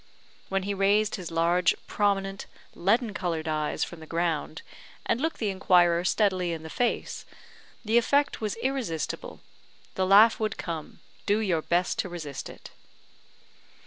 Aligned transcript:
When 0.49 0.63
he 0.63 0.73
raised 0.73 1.13
his 1.13 1.29
large, 1.29 1.75
prominent, 1.85 2.47
leaden 2.73 3.13
coloured 3.13 3.47
eyes 3.47 3.83
from 3.83 3.99
the 3.99 4.07
ground, 4.07 4.63
and 5.05 5.21
looked 5.21 5.37
the 5.37 5.51
inquirer 5.51 6.03
steadily 6.05 6.53
in 6.53 6.63
the 6.63 6.71
face, 6.71 7.23
the 7.85 7.99
effect 7.99 8.41
was 8.41 8.55
irresistible; 8.63 9.41
the 9.93 10.07
laugh 10.07 10.39
would 10.39 10.57
come 10.57 11.01
do 11.27 11.37
your 11.37 11.61
best 11.61 11.99
to 11.99 12.09
resist 12.09 12.49
it. 12.49 12.71